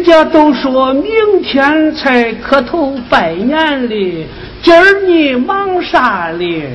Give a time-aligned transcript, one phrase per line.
[0.00, 4.26] 人家都说明天才磕头拜年哩，
[4.62, 6.66] 今儿你忙啥哩？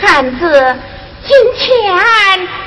[0.00, 0.76] 汉子，
[1.24, 1.96] 今天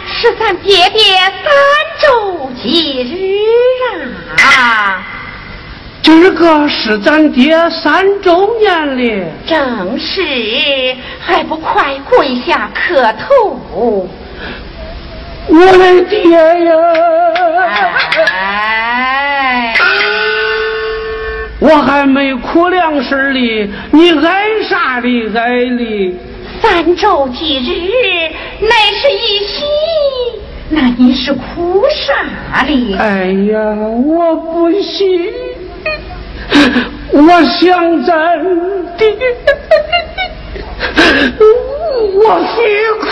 [0.07, 1.01] 是咱爹爹
[1.43, 1.51] 三
[1.99, 4.07] 周吉日
[4.41, 5.05] 啊！
[6.01, 9.22] 今儿个是咱爹三周年哩。
[9.45, 14.07] 正是，还不快跪下磕头？
[15.49, 16.73] 我的爹呀！
[21.73, 26.16] 我还没哭两声哩，你挨啥哩挨哩？
[26.61, 28.29] 三周几日
[28.59, 29.63] 乃是一喜，
[30.69, 32.95] 那你是哭啥哩？
[32.95, 33.57] 哎呀，
[34.06, 35.31] 我不信，
[37.11, 38.40] 我想咱
[38.95, 39.11] 爹，
[42.23, 42.61] 我非
[43.01, 43.07] 哭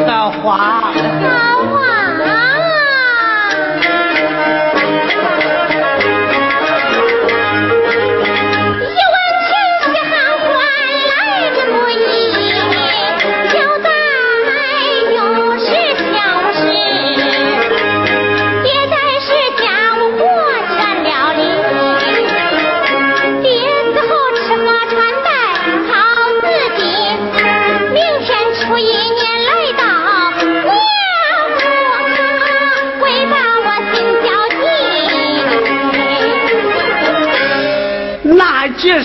[0.00, 1.57] 都舍不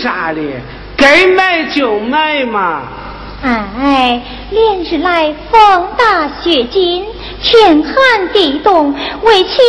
[0.04, 0.42] 啥的？
[0.98, 2.82] 该买就买嘛！
[3.42, 7.04] 哎，连日来风大雪紧，
[7.42, 7.94] 天寒
[8.32, 8.94] 地冻，
[9.24, 9.60] 为妻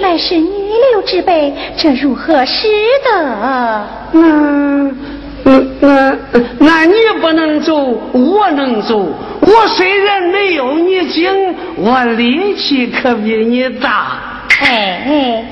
[0.00, 0.48] 乃是女
[0.92, 2.68] 流之辈，这如何使
[3.04, 3.86] 得？
[4.12, 4.92] 那
[5.80, 6.16] 那
[6.58, 7.76] 那你不能走，
[8.12, 8.98] 我能走。
[9.40, 14.18] 我虽然没有你精，我力气可比你大。
[14.60, 15.44] 哎。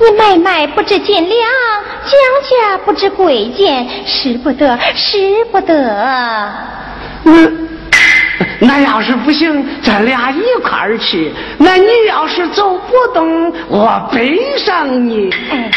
[0.00, 1.38] 你买卖不知斤两，
[2.04, 2.12] 讲
[2.48, 6.50] 价不知贵贱，使不得，使不得。
[7.22, 7.50] 那
[8.60, 11.32] 那要是不行，咱俩一块儿去。
[11.58, 15.30] 那你要是走不动，我背上你。
[15.50, 15.70] 哎。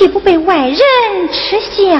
[0.00, 0.78] 岂不被外人
[1.30, 1.94] 耻笑？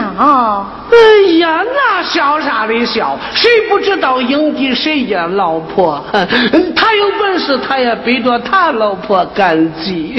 [0.91, 0.97] 哎
[1.39, 3.15] 呀，那笑啥的笑？
[3.35, 6.03] 谁不知道影帝谁家老婆？
[6.75, 10.19] 他有本事，他也背着他老婆干鸡。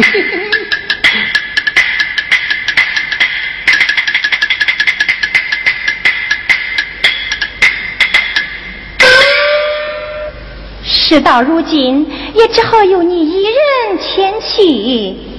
[10.83, 15.30] 事到如今，也只好由你一人前去。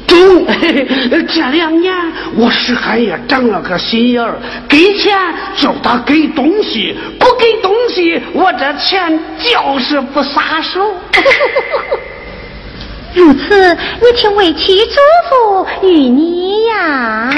[1.29, 1.95] 这两年
[2.37, 4.37] 我石汉也长了个心眼儿，
[4.69, 5.17] 给钱
[5.57, 10.81] 就得给东西，不给东西我这钱就是不撒手。
[13.15, 14.95] 如此，你请为妻嘱
[15.31, 17.31] 咐与你呀。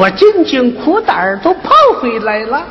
[0.00, 2.64] 后，我紧紧裤带都跑回来了。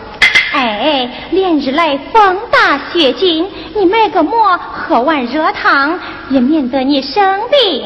[0.51, 7.85] 哎，连日来风大雪紧，你买个馍，喝碗热汤，也免得你生病。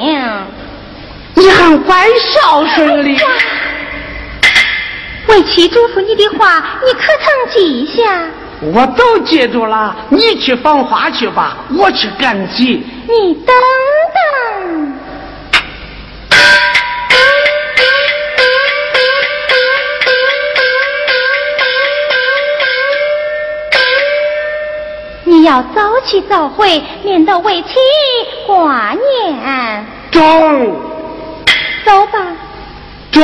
[1.35, 3.21] 你还怪孝顺的。
[5.27, 8.23] 为妻嘱咐你的话，你可曾记下？
[8.61, 9.93] 我都记住了。
[10.09, 12.81] 你去放花去吧，我去赶集。
[13.07, 13.55] 你等等。
[25.53, 27.75] 要早去早回，免得为妻
[28.47, 29.85] 挂念。
[30.09, 30.75] 中。
[31.85, 32.35] 走吧。
[33.11, 33.21] 中。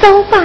[0.00, 0.42] 走吧。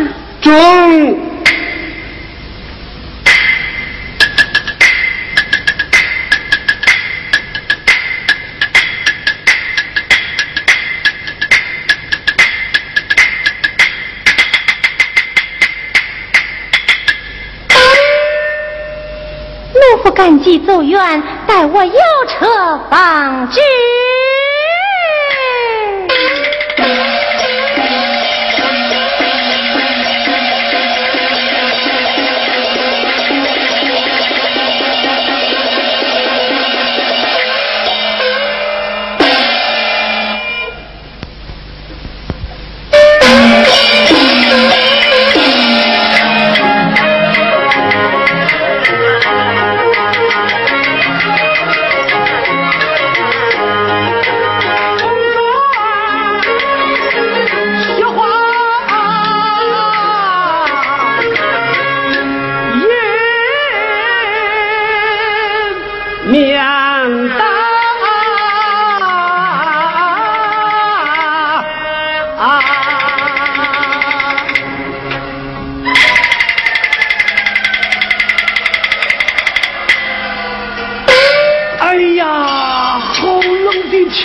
[20.75, 21.93] 不愿，待我摇
[22.27, 22.45] 车
[22.89, 23.61] 方知。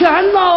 [0.00, 0.50] 钱呢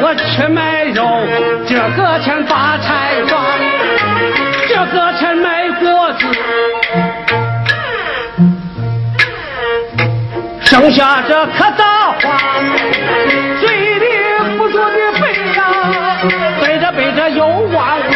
[0.00, 1.02] 我去卖肉，
[1.66, 3.42] 这个钱发财赚，
[4.68, 6.24] 这个钱买果子，
[10.60, 12.38] 剩下这可咋花？
[13.60, 14.06] 嘴里
[14.56, 15.58] 不住的背呀，
[16.60, 18.06] 背着背着又忘了，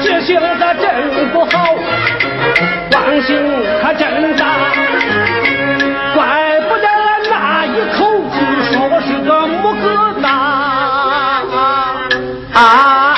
[0.00, 0.84] 记性可真
[1.32, 1.76] 不好，
[2.92, 3.36] 忘性
[3.82, 4.44] 可真大。
[9.80, 10.26] 个木疙瘩
[12.54, 13.16] 啊。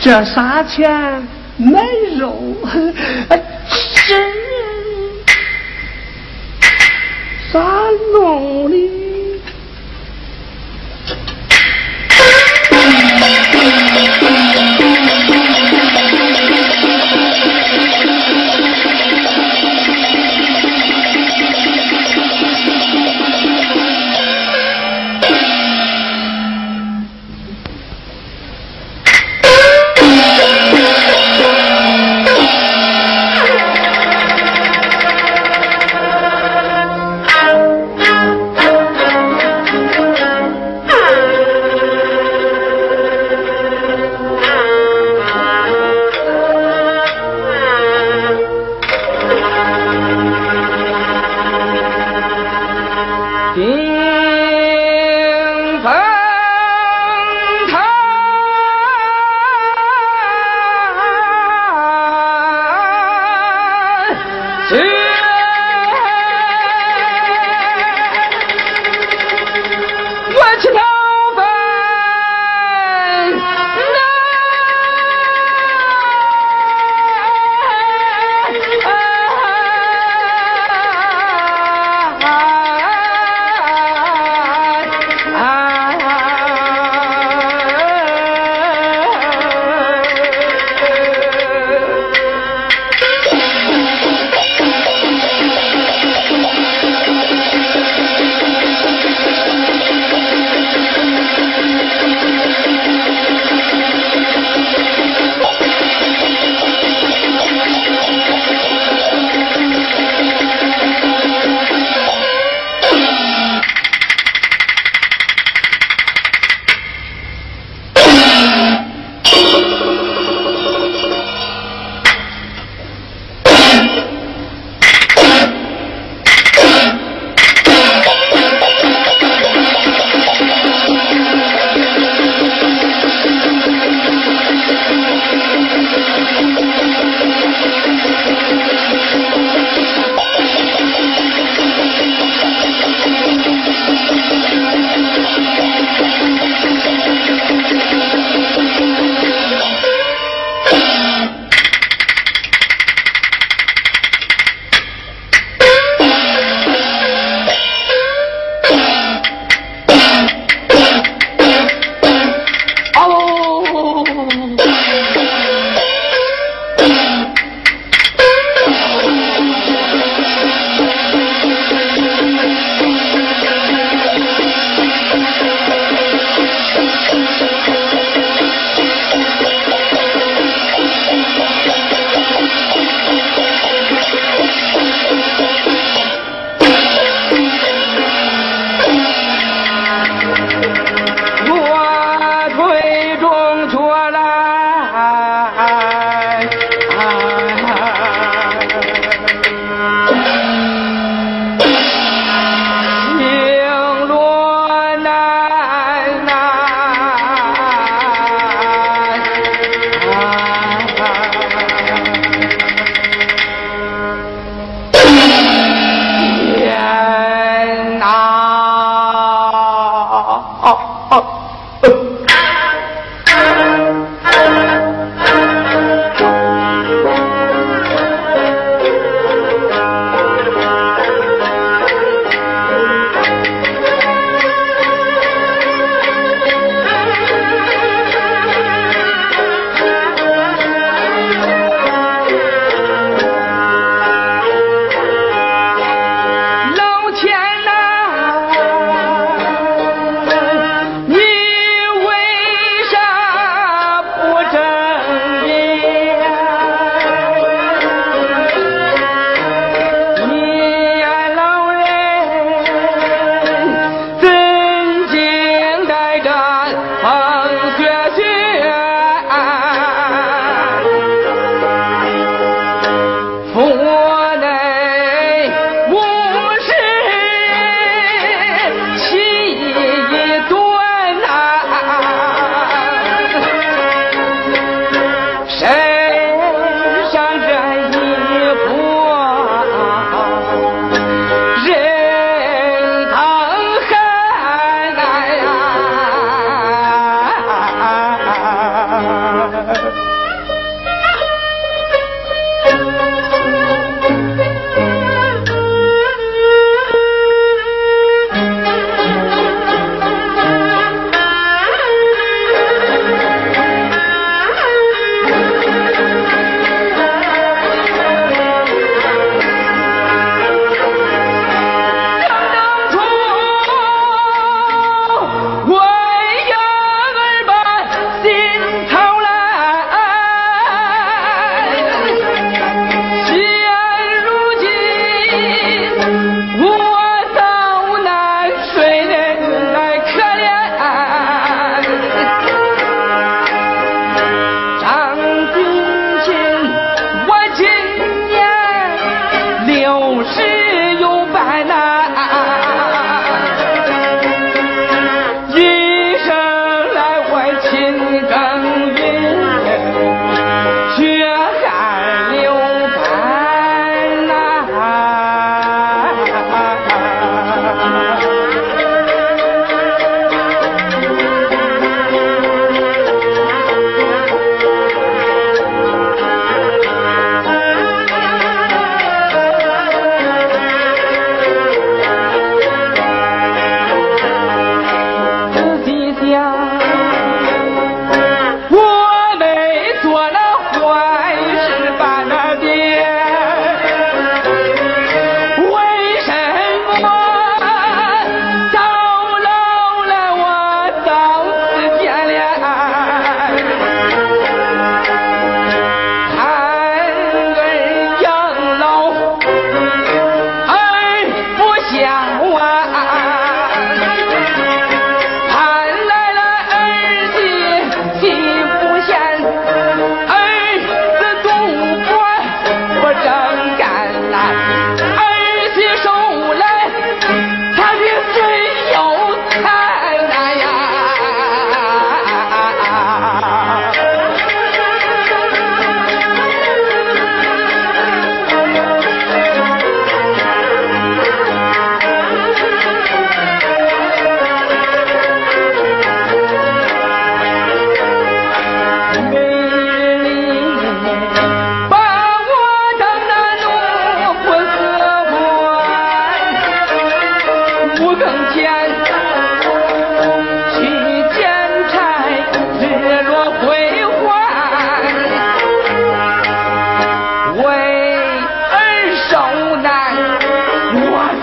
[0.00, 0.88] 这啥钱
[1.58, 1.84] 买
[2.16, 2.56] 肉？
[3.28, 4.14] 这
[7.52, 7.58] 啥
[8.14, 8.97] 弄的？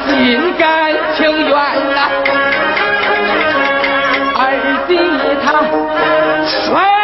[0.07, 1.55] 心甘情愿
[1.93, 2.09] 呐
[4.37, 4.97] 二弟
[5.43, 5.45] 他
[6.45, 6.94] 摔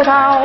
[0.00, 0.39] 不，到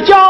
[0.00, 0.27] 这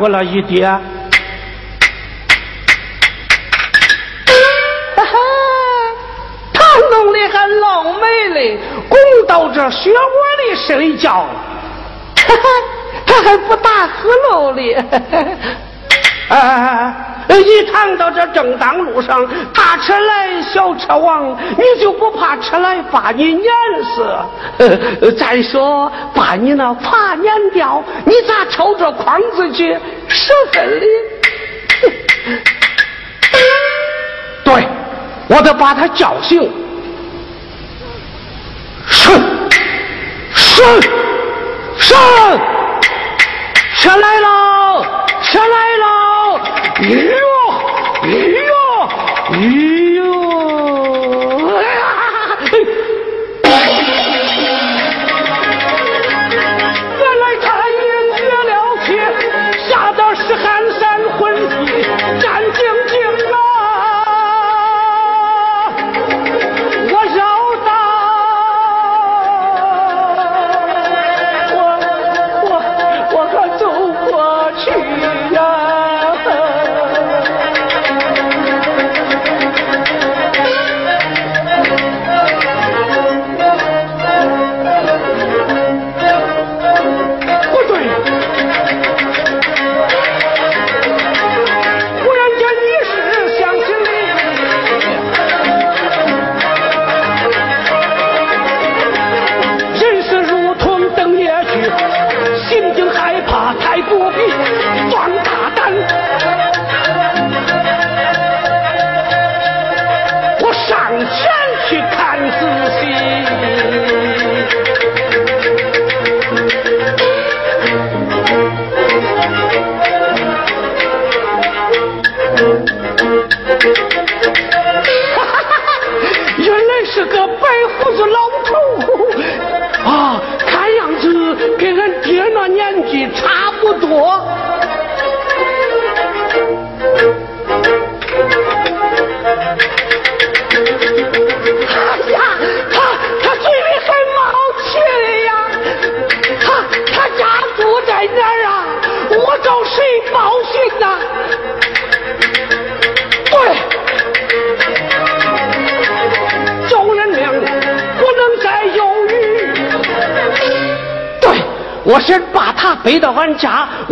[0.00, 0.66] 我了一爹？
[0.66, 0.80] 哈
[4.96, 5.04] 哈，
[6.52, 9.98] 他弄的还老美嘞，拱到这雪窝
[10.44, 11.26] 里睡觉，
[12.16, 12.42] 哈哈，
[13.06, 14.74] 他还不打呼噜哩，
[16.28, 16.94] 哎。
[17.28, 19.28] 一躺到这正当路上，
[19.66, 23.52] 大车来小车往，你就不怕车来把你碾
[23.82, 25.10] 死？
[25.18, 29.76] 再说把你那耙碾掉，你咋抽着筐子去
[30.06, 30.86] 十分哩？
[34.44, 34.68] 对，
[35.26, 36.48] 我得把他叫醒。
[38.88, 39.10] 是
[40.32, 40.62] 是
[41.76, 41.92] 是，
[43.74, 44.86] 车来了，
[45.22, 46.40] 车来了，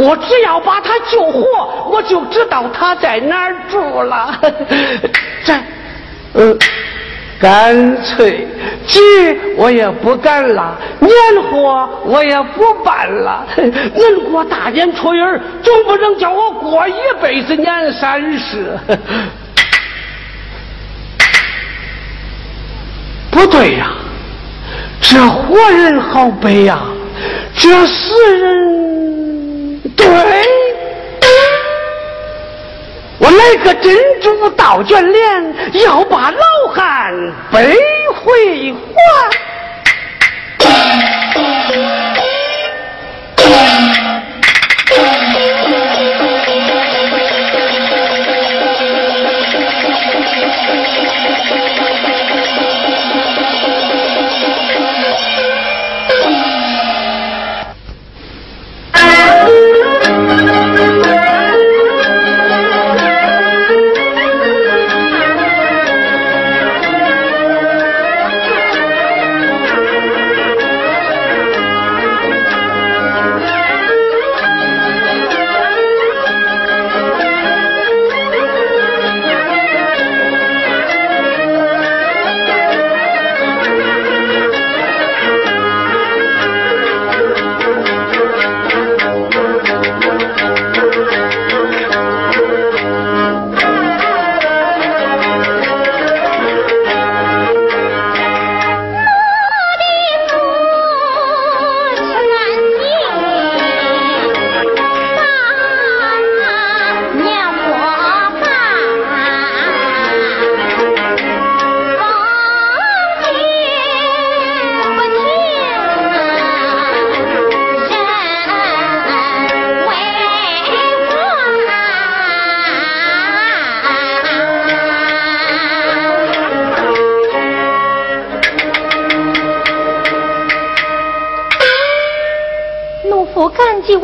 [0.05, 1.43] 我只要把他救活，
[1.91, 4.41] 我就知道他在哪儿住了。
[5.45, 5.55] 这，
[6.35, 6.57] 呃。
[7.41, 8.47] 干脆
[8.87, 9.01] 急
[9.57, 11.13] 我也不干了，年
[11.51, 13.45] 货我也不办了。
[13.57, 15.19] 恁过大年初一
[15.63, 18.79] 总不能叫我过一辈子年三十。
[23.31, 23.91] 不对呀，
[25.01, 26.79] 这活人好背呀，
[27.55, 29.14] 这死人
[30.05, 30.45] 对。
[33.19, 37.15] 我来个珍珠倒卷帘，要把老汉
[37.51, 37.79] 背
[38.15, 38.75] 回还。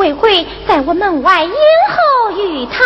[0.00, 2.82] 未会，在我门外迎候于他。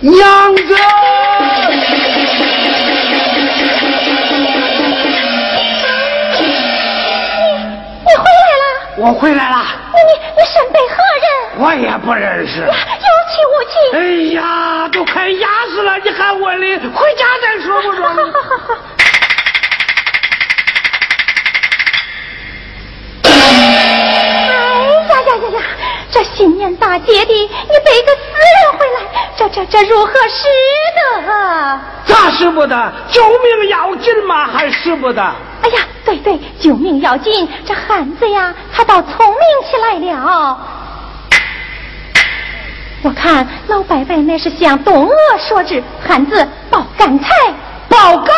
[0.00, 0.74] 娘子，你
[8.02, 8.64] 你回来了？
[8.96, 9.56] 我回来了。
[9.94, 10.00] 你
[10.34, 11.24] 你身背何人？
[11.64, 12.58] 我也不认识。
[12.62, 12.74] 有气
[13.46, 13.78] 无气。
[13.94, 13.98] 哎
[14.34, 16.76] 呀，都快压死了，你还问哩？
[16.76, 18.04] 回家再说不说？
[18.04, 18.97] 好好好好。
[26.18, 27.48] 这新年大节的，你
[27.84, 30.48] 背个死人回来，这这这如何使
[30.96, 31.80] 得？
[32.06, 32.92] 咋使不得？
[33.08, 35.22] 救命要紧嘛，还使不得？
[35.22, 37.48] 哎呀，对对，救命要紧。
[37.64, 39.38] 这汉子呀，他倒聪明
[39.70, 40.58] 起来了。
[43.02, 47.28] 我看老伯伯那是向东娥说旨，汉子报干柴，
[47.88, 48.34] 报干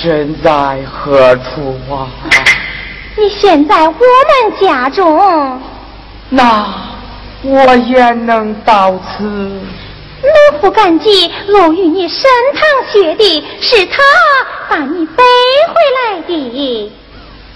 [0.00, 2.06] 身在何处啊？
[3.16, 5.60] 你现在我们家中。
[6.28, 6.66] 那
[7.42, 9.24] 我也能到此。
[9.24, 12.22] 奴夫感激偶遇你身
[12.54, 13.98] 堂学弟，是他
[14.68, 15.24] 把你背
[15.68, 16.92] 回来的。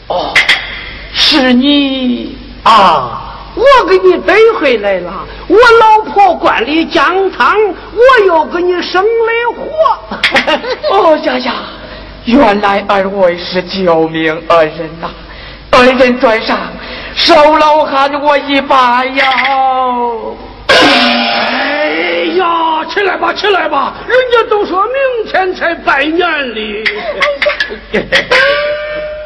[0.09, 0.35] 哦，
[1.13, 3.21] 是你啊！
[3.55, 5.13] 我给你背回来了。
[5.47, 7.55] 我老婆管理姜汤，
[7.93, 9.61] 我又给你生了火。
[10.91, 11.55] 哦呀呀！
[12.25, 15.11] 原来二位是救命恩人呐！
[15.73, 16.59] 恩人转上，
[17.15, 18.77] 受老汉我一拜
[19.17, 19.27] 呀！
[20.69, 20.77] 哎
[22.37, 26.85] 呀，起来吧，起来吧，人家都说明天才拜年哩。
[27.93, 28.05] 哎呀！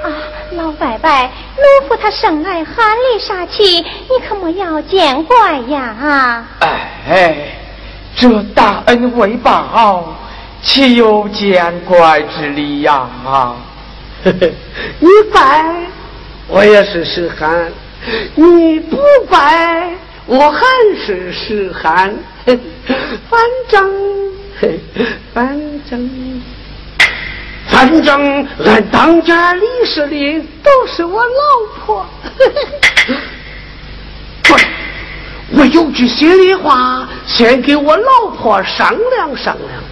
[0.05, 0.09] 啊，
[0.53, 6.44] 老伯伯，奴夫他生来寒里杀气，你可莫要见怪呀！
[7.09, 7.36] 哎，
[8.16, 10.14] 这大恩为报，
[10.62, 13.09] 岂有见怪之理呀？
[13.24, 13.57] 啊，
[14.24, 15.86] 你拜，
[16.48, 17.68] 我也是实寒；
[18.34, 18.98] 你不
[19.30, 19.90] 拜，
[20.26, 20.61] 我还
[21.04, 22.14] 是实寒。
[22.46, 23.90] 反正，
[25.32, 26.42] 反正。
[27.68, 32.07] 反正俺当家理事的都是我老婆，
[34.44, 34.57] 对，
[35.52, 39.82] 我有句心里话，先给我老婆商量商量。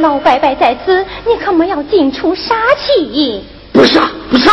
[0.00, 3.44] 老伯伯在此，你可莫要尽出杀气。
[3.72, 4.52] 不杀，不杀。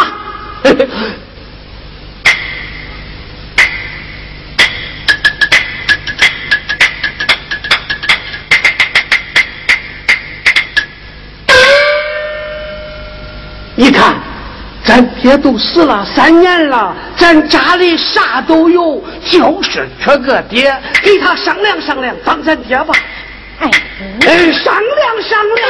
[13.76, 14.16] 你看，
[14.84, 22.94] 咱爹都死了三年了，咱家里啥都有，就是缺个爹，给他商量商量，当咱爹吧。
[23.60, 23.72] 哎，
[24.28, 25.70] 哎，商量商量，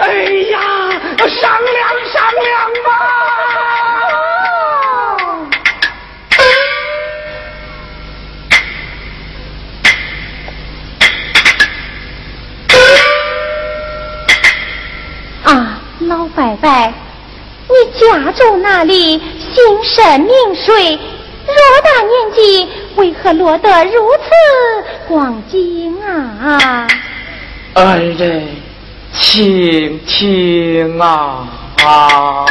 [0.00, 0.06] 哎
[0.50, 0.58] 呀，
[1.28, 1.78] 商量
[2.12, 2.88] 商量吧。
[15.44, 16.92] 啊，老伯伯，
[17.68, 19.22] 你家住哪里？
[19.54, 20.98] 姓甚名谁？
[21.46, 21.48] 偌
[21.84, 24.28] 大年纪，为何落得如此
[25.08, 26.86] 光景啊？
[27.74, 28.48] 二人，
[29.12, 31.46] 请听啊！
[31.84, 32.46] 啊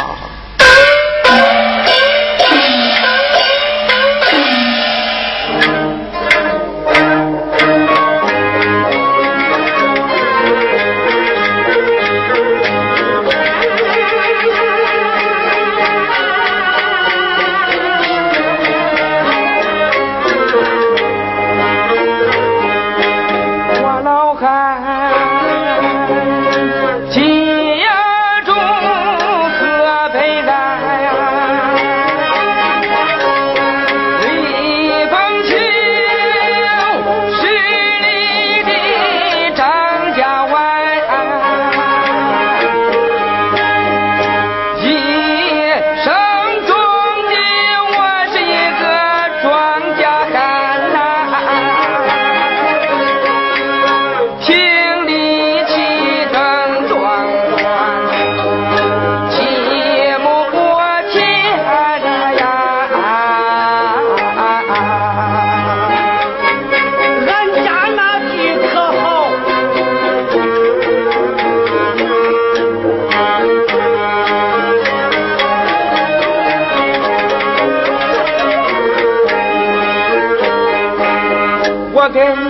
[82.14, 82.43] again.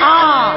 [0.00, 0.56] 啊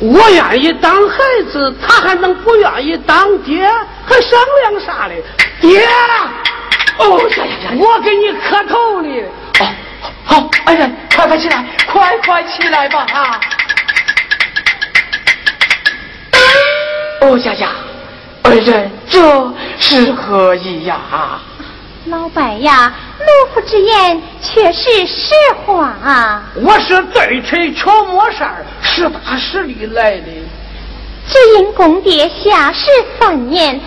[0.00, 1.18] 我愿意当孩
[1.50, 3.68] 子，他还能不愿意当爹？
[4.06, 5.22] 还商量啥嘞？
[5.60, 5.80] 爹！
[6.98, 7.70] 哦呀呀呀！
[7.78, 9.22] 我给你磕头哩！
[9.60, 9.68] 哦，
[10.24, 13.06] 好，爱人，快快起来，快快起来吧！
[13.12, 13.40] 啊！
[17.20, 17.70] 哦呀呀，
[18.42, 21.40] 恩人，这是何意呀？
[22.06, 25.34] 老伯呀，奴夫之言却是实
[25.66, 26.42] 话啊。
[26.54, 30.26] 我是对臣瞧没事儿，实打实的来的。
[31.28, 32.86] 只因公爹下世
[33.20, 33.78] 三年，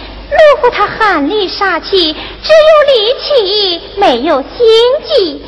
[0.72, 4.50] 他寒厉杀气，只有力气，没有心
[5.06, 5.44] 计。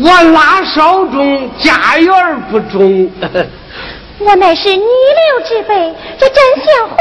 [0.00, 3.10] 我拉少中，家园不中。
[4.20, 6.96] 我乃是女流之辈，这针线活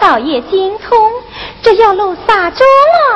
[0.00, 0.98] 倒也精通，
[1.62, 2.66] 这要露撒中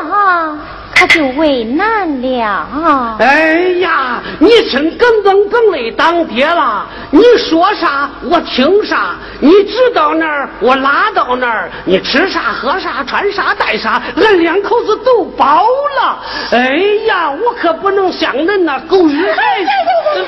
[0.00, 0.58] 了。
[1.00, 3.16] 他就为难了。
[3.20, 6.86] 哎呀，你真耿耿耿的当爹了！
[7.10, 15.64] 你说啥我听啥，你指到哪儿我拉到哪儿，你吃啥喝啥穿啥带啥，俺两口子都包
[15.98, 16.18] 了。
[16.50, 16.76] 哎
[17.06, 20.26] 呀，我可不能像恁那狗日孩子！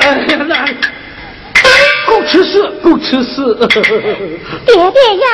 [0.00, 0.66] 哎呀，那
[2.06, 3.42] 狗吃屎，狗吃屎！
[4.66, 5.24] 爹爹呀！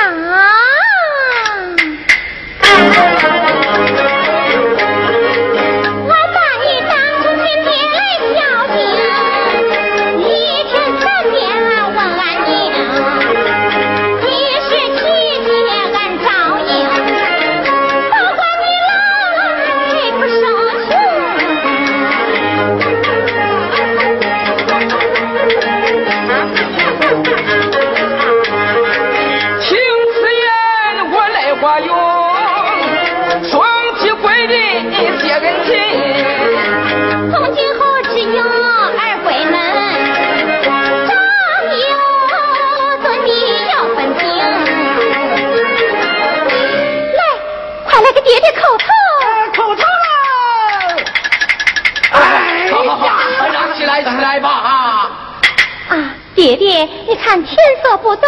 [56.51, 58.27] 爹爹，你看天色不早，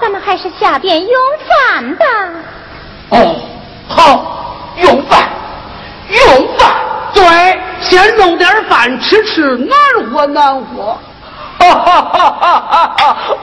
[0.00, 2.04] 咱们还是下边用饭吧。
[3.10, 3.36] 哦，
[3.88, 5.28] 好，用饭，
[6.08, 6.72] 用饭。
[7.14, 9.76] 对，先弄点饭吃吃，暖
[10.10, 10.98] 和暖和。
[11.58, 13.36] 哈哈哈哈哈哈！